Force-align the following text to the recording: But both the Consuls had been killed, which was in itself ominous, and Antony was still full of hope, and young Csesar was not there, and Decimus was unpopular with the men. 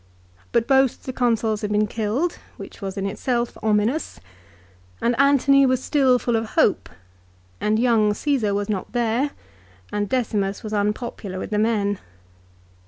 But 0.51 0.65
both 0.67 1.03
the 1.03 1.13
Consuls 1.13 1.61
had 1.61 1.71
been 1.71 1.85
killed, 1.85 2.39
which 2.57 2.81
was 2.81 2.97
in 2.97 3.05
itself 3.05 3.55
ominous, 3.61 4.19
and 4.99 5.15
Antony 5.19 5.63
was 5.63 5.83
still 5.83 6.17
full 6.17 6.35
of 6.35 6.53
hope, 6.57 6.89
and 7.59 7.77
young 7.77 8.11
Csesar 8.13 8.55
was 8.55 8.67
not 8.67 8.93
there, 8.93 9.29
and 9.93 10.09
Decimus 10.09 10.63
was 10.63 10.73
unpopular 10.73 11.37
with 11.37 11.51
the 11.51 11.59
men. 11.59 11.99